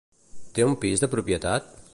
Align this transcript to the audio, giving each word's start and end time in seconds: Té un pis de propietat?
Té 0.55 0.65
un 0.69 0.73
pis 0.85 1.05
de 1.05 1.13
propietat? 1.15 1.73